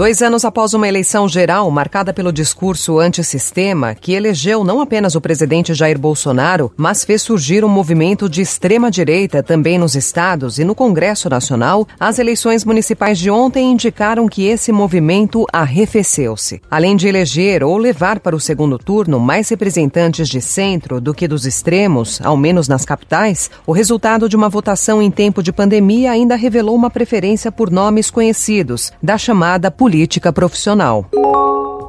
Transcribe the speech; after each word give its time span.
Dois 0.00 0.22
anos 0.22 0.46
após 0.46 0.72
uma 0.72 0.88
eleição 0.88 1.28
geral 1.28 1.70
marcada 1.70 2.10
pelo 2.10 2.32
discurso 2.32 2.98
antissistema, 2.98 3.94
que 3.94 4.14
elegeu 4.14 4.64
não 4.64 4.80
apenas 4.80 5.14
o 5.14 5.20
presidente 5.20 5.74
Jair 5.74 5.98
Bolsonaro, 5.98 6.72
mas 6.74 7.04
fez 7.04 7.20
surgir 7.20 7.66
um 7.66 7.68
movimento 7.68 8.26
de 8.26 8.40
extrema-direita 8.40 9.42
também 9.42 9.78
nos 9.78 9.94
estados 9.94 10.58
e 10.58 10.64
no 10.64 10.74
Congresso 10.74 11.28
Nacional, 11.28 11.86
as 12.00 12.18
eleições 12.18 12.64
municipais 12.64 13.18
de 13.18 13.30
ontem 13.30 13.72
indicaram 13.72 14.26
que 14.26 14.46
esse 14.46 14.72
movimento 14.72 15.44
arrefeceu-se. 15.52 16.62
Além 16.70 16.96
de 16.96 17.06
eleger 17.06 17.62
ou 17.62 17.76
levar 17.76 18.20
para 18.20 18.34
o 18.34 18.40
segundo 18.40 18.78
turno 18.78 19.20
mais 19.20 19.50
representantes 19.50 20.30
de 20.30 20.40
centro 20.40 20.98
do 20.98 21.12
que 21.12 21.28
dos 21.28 21.44
extremos, 21.44 22.22
ao 22.24 22.38
menos 22.38 22.68
nas 22.68 22.86
capitais, 22.86 23.50
o 23.66 23.72
resultado 23.72 24.30
de 24.30 24.36
uma 24.36 24.48
votação 24.48 25.02
em 25.02 25.10
tempo 25.10 25.42
de 25.42 25.52
pandemia 25.52 26.10
ainda 26.10 26.36
revelou 26.36 26.74
uma 26.74 26.88
preferência 26.88 27.52
por 27.52 27.70
nomes 27.70 28.10
conhecidos, 28.10 28.94
da 29.02 29.18
chamada 29.18 29.70
política 29.70 29.89
política 29.90 30.32
profissional. 30.32 31.10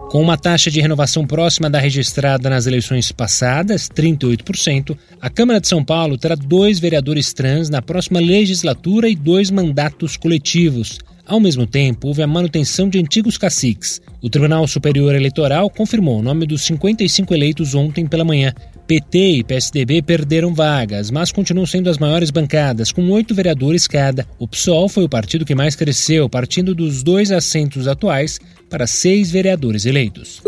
Com 0.10 0.23
uma 0.23 0.36
taxa 0.36 0.72
de 0.72 0.82
renovação 0.82 1.23
próxima 1.23 1.70
da 1.70 1.78
registrada 1.78 2.50
nas 2.50 2.66
eleições 2.66 3.12
passadas, 3.12 3.88
38%, 3.90 4.98
a 5.22 5.30
Câmara 5.30 5.62
de 5.62 5.68
São 5.68 5.86
Paulo 5.86 6.18
terá 6.18 6.34
dois 6.34 6.80
vereadores 6.80 7.32
trans 7.32 7.70
na 7.70 7.80
próxima 7.80 8.20
legislatura 8.20 9.08
e 9.08 9.16
dois 9.16 9.52
mandatos 9.52 10.18
coletivos. 10.18 10.98
Ao 11.27 11.40
mesmo 11.40 11.68
tempo, 11.68 12.08
houve 12.08 12.24
a 12.24 12.27
manutenção 12.27 12.90
de 12.90 12.98
antigos 12.98 13.38
caciques. 13.38 14.02
O 14.20 14.32
Tribunal 14.32 14.68
Superior 14.68 15.13
Eleitoral 15.13 15.70
confirmou 15.70 16.22
o 16.22 16.24
nome 16.24 16.48
dos 16.48 16.63
55 16.63 17.32
eleitos 17.36 17.76
ontem 17.76 18.08
pela 18.08 18.26
manhã. 18.26 18.52
PT 18.91 19.17
e 19.17 19.43
PSDB 19.45 20.01
perderam 20.01 20.53
vagas, 20.53 21.09
mas 21.09 21.31
continuam 21.31 21.65
sendo 21.65 21.89
as 21.89 21.97
maiores 21.97 22.29
bancadas, 22.29 22.91
com 22.91 23.09
oito 23.11 23.34
vereadores 23.34 23.87
cada. 23.87 24.27
O 24.37 24.45
PSOL 24.45 24.89
foi 24.89 25.05
o 25.05 25.09
partido 25.09 25.45
que 25.45 25.55
mais 25.55 25.77
cresceu, 25.77 26.27
partindo 26.27 26.75
dos 26.75 27.01
dois 27.01 27.31
assentos 27.31 27.87
atuais 27.87 28.37
para 28.69 28.85
seis 28.85 29.31
vereadores 29.31 29.85
eleitos. 29.85 30.41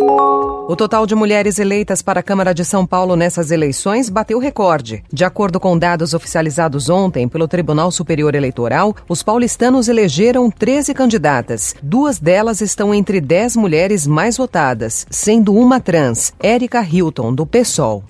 O 0.68 0.76
total 0.76 1.06
de 1.06 1.16
mulheres 1.16 1.58
eleitas 1.58 2.02
para 2.02 2.20
a 2.20 2.24
Câmara 2.24 2.54
de 2.54 2.66
São 2.66 2.86
Paulo 2.86 3.16
nessas 3.16 3.50
eleições 3.50 4.10
bateu 4.10 4.40
recorde. 4.40 5.04
De 5.12 5.24
acordo 5.24 5.58
com 5.58 5.78
dados 5.78 6.14
oficializados 6.14 6.90
ontem 6.90 7.28
pelo 7.30 7.48
Tribunal 7.48 7.92
Superior 7.92 8.36
Eleitoral, 8.36 8.94
os 9.08 9.24
paulistanos 9.24 9.88
elegeram 9.88 10.50
13 10.50 10.94
candidatas. 10.94 11.76
Duas 11.82 12.20
delas 12.20 12.60
estão 12.60 12.94
entre 12.94 13.22
10 13.22 13.56
mulheres 13.56 14.06
mais 14.06 14.36
votadas, 14.36 15.06
sendo 15.10 15.54
uma 15.54 15.80
trans, 15.80 16.34
Érica 16.42 16.82
Hilton, 16.82 17.34
do 17.34 17.46
PSOL. 17.46 18.04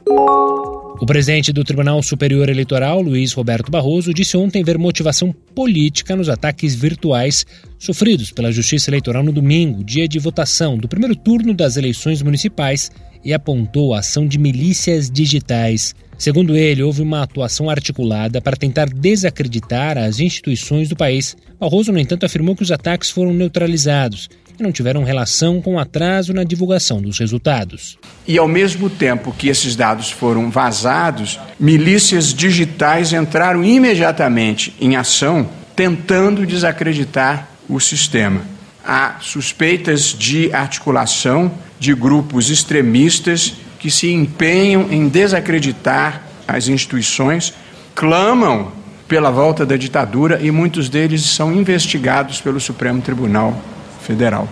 O 0.99 1.05
presidente 1.05 1.51
do 1.51 1.63
Tribunal 1.63 2.01
Superior 2.01 2.47
Eleitoral, 2.47 3.01
Luiz 3.01 3.33
Roberto 3.33 3.69
Barroso, 3.69 4.13
disse 4.13 4.37
ontem 4.37 4.63
ver 4.63 4.77
motivação 4.77 5.33
política 5.53 6.15
nos 6.15 6.29
ataques 6.29 6.75
virtuais 6.75 7.45
sofridos 7.77 8.31
pela 8.31 8.51
Justiça 8.51 8.89
Eleitoral 8.89 9.23
no 9.23 9.33
domingo, 9.33 9.83
dia 9.83 10.07
de 10.07 10.19
votação 10.19 10.77
do 10.77 10.87
primeiro 10.87 11.15
turno 11.15 11.53
das 11.53 11.75
eleições 11.77 12.21
municipais, 12.21 12.91
e 13.25 13.33
apontou 13.33 13.93
a 13.93 13.99
ação 13.99 14.27
de 14.27 14.37
milícias 14.37 15.09
digitais. 15.09 15.95
Segundo 16.17 16.55
ele, 16.55 16.83
houve 16.83 17.01
uma 17.01 17.23
atuação 17.23 17.69
articulada 17.69 18.39
para 18.39 18.55
tentar 18.55 18.87
desacreditar 18.87 19.97
as 19.97 20.19
instituições 20.19 20.89
do 20.89 20.95
país. 20.95 21.35
Barroso, 21.59 21.91
no 21.91 21.99
entanto, 21.99 22.25
afirmou 22.25 22.55
que 22.55 22.63
os 22.63 22.71
ataques 22.71 23.09
foram 23.09 23.33
neutralizados 23.33 24.29
e 24.59 24.63
não 24.63 24.71
tiveram 24.71 25.03
relação 25.03 25.61
com 25.61 25.79
atraso 25.79 26.33
na 26.33 26.43
divulgação 26.43 27.01
dos 27.01 27.19
resultados. 27.19 27.97
E 28.27 28.37
ao 28.37 28.47
mesmo 28.47 28.89
tempo 28.89 29.33
que 29.37 29.47
esses 29.47 29.75
dados 29.75 30.11
foram 30.11 30.49
vazados, 30.49 31.39
milícias 31.59 32.33
digitais 32.33 33.13
entraram 33.13 33.63
imediatamente 33.63 34.73
em 34.79 34.95
ação 34.95 35.49
tentando 35.75 36.45
desacreditar 36.45 37.47
o 37.67 37.79
sistema. 37.79 38.41
Há 38.85 39.17
suspeitas 39.21 40.15
de 40.17 40.53
articulação 40.53 41.51
de 41.79 41.93
grupos 41.93 42.49
extremistas 42.49 43.53
que 43.79 43.89
se 43.89 44.11
empenham 44.11 44.91
em 44.91 45.07
desacreditar 45.07 46.21
as 46.47 46.67
instituições, 46.67 47.53
clamam 47.95 48.71
pela 49.07 49.29
volta 49.29 49.65
da 49.65 49.75
ditadura 49.75 50.39
e 50.41 50.51
muitos 50.51 50.89
deles 50.89 51.23
são 51.23 51.53
investigados 51.53 52.39
pelo 52.41 52.59
Supremo 52.59 53.01
Tribunal 53.01 53.61
Federal. 54.03 54.47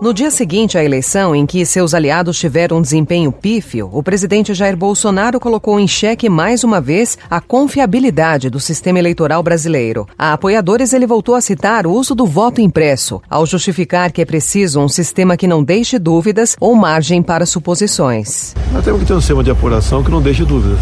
No 0.00 0.14
dia 0.14 0.30
seguinte 0.30 0.78
à 0.78 0.82
eleição, 0.82 1.36
em 1.36 1.44
que 1.44 1.66
seus 1.66 1.92
aliados 1.92 2.38
tiveram 2.38 2.78
um 2.78 2.82
desempenho 2.82 3.30
pífio, 3.30 3.90
o 3.92 4.02
presidente 4.02 4.54
Jair 4.54 4.74
Bolsonaro 4.74 5.38
colocou 5.38 5.78
em 5.78 5.86
xeque 5.86 6.26
mais 6.26 6.64
uma 6.64 6.80
vez 6.80 7.18
a 7.30 7.38
confiabilidade 7.38 8.48
do 8.48 8.58
sistema 8.58 8.98
eleitoral 8.98 9.42
brasileiro. 9.42 10.08
A 10.18 10.32
apoiadores, 10.32 10.94
ele 10.94 11.06
voltou 11.06 11.34
a 11.34 11.40
citar 11.42 11.86
o 11.86 11.92
uso 11.92 12.14
do 12.14 12.24
voto 12.24 12.62
impresso, 12.62 13.20
ao 13.28 13.44
justificar 13.44 14.10
que 14.10 14.22
é 14.22 14.24
preciso 14.24 14.80
um 14.80 14.88
sistema 14.88 15.36
que 15.36 15.46
não 15.46 15.62
deixe 15.62 15.98
dúvidas 15.98 16.56
ou 16.58 16.74
margem 16.74 17.22
para 17.22 17.44
suposições. 17.44 18.54
Nós 18.72 18.82
temos 18.82 19.00
que 19.02 19.06
ter 19.06 19.12
um 19.12 19.20
sistema 19.20 19.44
de 19.44 19.50
apuração 19.50 20.02
que 20.02 20.10
não 20.10 20.22
deixe 20.22 20.46
dúvidas. 20.46 20.80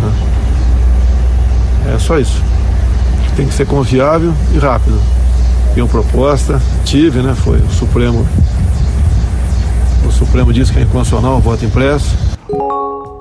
Né? 0.00 1.94
É 1.94 1.98
só 1.98 2.18
isso. 2.18 2.42
Tem 3.36 3.46
que 3.46 3.52
ser 3.52 3.66
confiável 3.66 4.32
e 4.54 4.58
rápido 4.58 4.98
uma 5.82 5.88
proposta, 5.88 6.60
tive, 6.84 7.20
né? 7.20 7.34
Foi 7.34 7.58
o 7.58 7.70
Supremo. 7.70 8.26
O 10.06 10.12
Supremo 10.12 10.52
disse 10.52 10.72
que 10.72 10.78
é 10.78 10.82
inconstitucional 10.82 11.38
o 11.38 11.40
voto 11.40 11.64
impresso. 11.64 12.14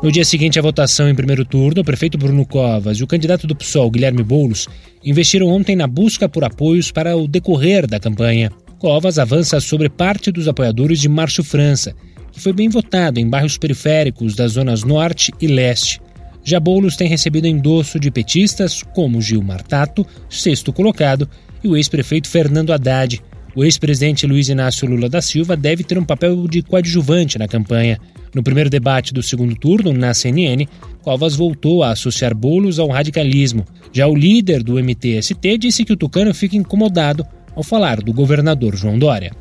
No 0.04 0.12
dia 0.12 0.26
seguinte 0.26 0.60
à 0.60 0.62
votação 0.62 1.08
em 1.08 1.16
primeiro 1.16 1.46
turno, 1.46 1.82
o 1.82 1.86
prefeito 1.86 2.18
Bruno 2.18 2.46
Covas 2.46 2.98
e 2.98 3.04
o 3.04 3.08
candidato 3.08 3.48
do 3.48 3.56
PSOL, 3.56 3.90
Guilherme 3.90 4.22
Boulos, 4.22 4.68
investiram 5.04 5.48
ontem 5.48 5.78
na 5.78 5.88
busca 5.88 6.28
por 6.28 6.44
apoios 6.44 6.92
para 6.92 7.16
o 7.16 7.26
decorrer 7.26 7.88
da 7.88 8.02
campanha. 8.02 8.52
Covas 8.80 9.18
avança 9.18 9.62
sobre 9.62 9.88
parte 9.88 10.30
dos 10.30 10.48
apoiadores 10.48 11.00
de 11.00 11.08
Márcio 11.08 11.42
França, 11.42 11.96
que 12.34 12.42
foi 12.42 12.52
bem 12.52 12.68
votado 12.68 13.18
em 13.18 13.30
bairros 13.30 13.58
periféricos 13.58 14.36
das 14.36 14.52
zonas 14.52 14.84
norte 14.84 15.32
e 15.40 15.48
leste. 15.48 16.02
Já 16.44 16.60
Boulos 16.60 16.98
tem 16.98 17.08
recebido 17.08 17.48
endosso 17.48 18.00
de 18.00 18.12
petistas 18.12 18.84
como 18.84 19.22
Gilmar 19.22 19.64
Tato, 19.64 20.06
sexto 20.30 20.74
colocado, 20.74 21.30
e 21.64 21.68
o 21.68 21.78
ex-prefeito 21.78 22.28
Fernando 22.28 22.74
Haddad. 22.74 23.22
O 23.56 23.64
ex-presidente 23.64 24.28
Luiz 24.28 24.50
Inácio 24.50 24.88
Lula 24.88 25.08
da 25.08 25.22
Silva 25.22 25.56
deve 25.56 25.84
ter 25.84 25.98
um 25.98 26.04
papel 26.04 26.48
de 26.48 26.62
coadjuvante 26.62 27.40
na 27.40 27.48
campanha. 27.48 27.98
No 28.34 28.44
primeiro 28.44 28.70
debate 28.70 29.14
do 29.14 29.24
segundo 29.24 29.56
turno, 29.56 29.94
na 29.94 30.14
CNN, 30.14 30.68
Covas 31.02 31.36
voltou 31.36 31.84
a 31.84 31.92
associar 31.92 32.36
bolos 32.36 32.80
ao 32.80 32.90
radicalismo. 32.90 33.64
Já 33.94 34.08
o 34.08 34.16
líder 34.16 34.64
do 34.64 34.84
MTST 34.84 35.58
disse 35.58 35.86
que 35.86 35.94
o 35.94 35.98
tucano 35.98 36.34
fica 36.34 36.58
incomodado 36.58 37.26
ao 37.56 37.64
falar 37.64 38.02
do 38.02 38.12
governador 38.12 38.76
João 38.76 38.98
Dória. 38.98 39.32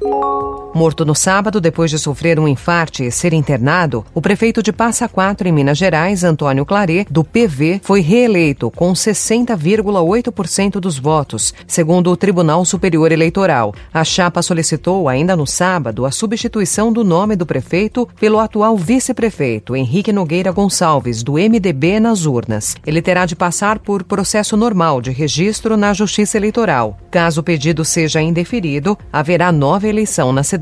Morto 0.74 1.04
no 1.04 1.14
sábado 1.14 1.60
depois 1.60 1.90
de 1.90 1.98
sofrer 1.98 2.40
um 2.40 2.48
infarte 2.48 3.04
e 3.04 3.10
ser 3.10 3.34
internado, 3.34 4.06
o 4.14 4.22
prefeito 4.22 4.62
de 4.62 4.72
Passa 4.72 5.06
Quatro, 5.06 5.46
em 5.46 5.52
Minas 5.52 5.76
Gerais, 5.76 6.24
Antônio 6.24 6.64
Claret, 6.64 7.06
do 7.10 7.22
PV, 7.22 7.80
foi 7.84 8.00
reeleito 8.00 8.70
com 8.70 8.90
60,8% 8.94 10.80
dos 10.80 10.98
votos, 10.98 11.52
segundo 11.66 12.10
o 12.10 12.16
Tribunal 12.16 12.64
Superior 12.64 13.12
Eleitoral. 13.12 13.74
A 13.92 14.02
chapa 14.02 14.40
solicitou, 14.40 15.10
ainda 15.10 15.36
no 15.36 15.46
sábado, 15.46 16.06
a 16.06 16.10
substituição 16.10 16.90
do 16.90 17.04
nome 17.04 17.36
do 17.36 17.44
prefeito 17.44 18.08
pelo 18.18 18.38
atual 18.38 18.74
vice-prefeito, 18.74 19.76
Henrique 19.76 20.10
Nogueira 20.10 20.52
Gonçalves, 20.52 21.22
do 21.22 21.34
MDB, 21.34 22.00
nas 22.00 22.24
urnas. 22.24 22.76
Ele 22.86 23.02
terá 23.02 23.26
de 23.26 23.36
passar 23.36 23.78
por 23.78 24.04
processo 24.04 24.56
normal 24.56 25.02
de 25.02 25.10
registro 25.10 25.76
na 25.76 25.92
Justiça 25.92 26.38
Eleitoral. 26.38 26.96
Caso 27.10 27.42
o 27.42 27.44
pedido 27.44 27.84
seja 27.84 28.22
indeferido, 28.22 28.96
haverá 29.12 29.52
nova 29.52 29.86
eleição 29.86 30.32
na 30.32 30.42
cidade 30.42 30.61